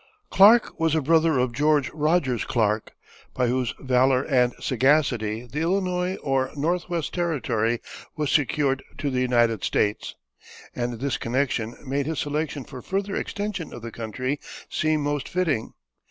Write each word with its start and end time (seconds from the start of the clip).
Clark 0.31 0.79
was 0.79 0.95
a 0.95 1.01
brother 1.03 1.37
of 1.37 1.53
George 1.53 1.91
Rogers 1.93 2.43
Clark, 2.43 2.93
by 3.35 3.45
whose 3.49 3.75
valor 3.79 4.23
and 4.23 4.51
sagacity 4.59 5.45
the 5.45 5.59
Illinois 5.59 6.15
or 6.23 6.49
Northwest 6.55 7.13
Territory 7.13 7.79
was 8.17 8.31
secured 8.31 8.83
to 8.97 9.11
the 9.11 9.21
United 9.21 9.63
States, 9.63 10.15
and 10.75 10.93
this 11.01 11.19
connection 11.19 11.77
made 11.85 12.07
his 12.07 12.17
selection 12.17 12.63
for 12.63 12.81
further 12.81 13.15
extension 13.15 13.71
of 13.71 13.83
the 13.83 13.91
country 13.91 14.39
seem 14.71 15.01
most 15.03 15.29
fitting. 15.29 15.73